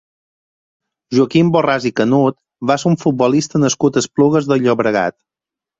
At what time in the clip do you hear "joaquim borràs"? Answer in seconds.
1.17-1.85